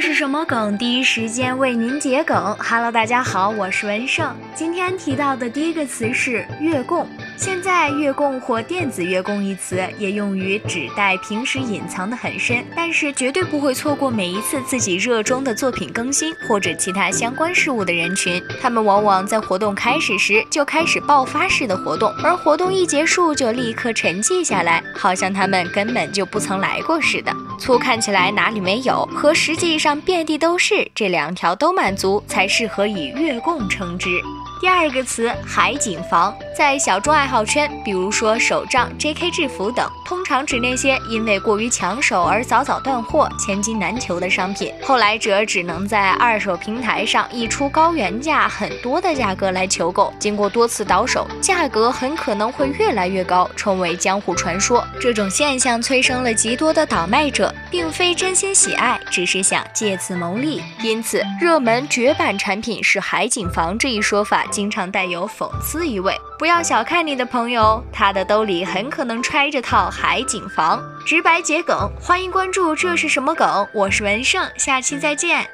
[0.00, 0.78] 这是什么梗？
[0.78, 2.56] 第一时间为您解梗。
[2.60, 4.32] Hello，大家好，我是文胜。
[4.54, 7.04] 今天提到的第一个词是月供。
[7.36, 18.40] 现在“月供”或“电子月供”一词也用于指代平时隐藏的很深，但是绝对不会错过每一次自己热衷的作品更新或者其他相关事物的人群。
[18.62, 27.32] 他们往往在活动开始时就开始爆发式的活动，而活动一结束就立刻沉寂下来，好像他们根本就不曾来过似的。
[27.58, 34.08] 粗看起来哪里没有，和实际上遍地都是，这两条都满足，才适合以月供称之。
[34.60, 39.30] 第二个词海景房，在小众爱好圈，比如说手账、J.K.
[39.30, 44.74] 制服等，通常指那些因为过于抢手而早早断货、千金难求的商品。
[44.82, 54.84] 后来者只能在二手平台上以出高原价很多的价格来求购，经过多次倒手，价格很可能会越来越高，成为江湖传说。
[55.00, 60.60] 这种现象催生了极多的倒卖者，并非真心喜爱，只是想借此牟利。
[60.82, 64.44] 因此，热门绝版产品是海景房这一说法。
[64.50, 70.80] 经常带有讽刺意味，不要小看你的朋友，他的兜里很可能揣着套海景房。
[71.04, 73.66] 直白桔梗，欢迎关注，这是什么梗？
[73.74, 75.50] 我是文胜，下期再见。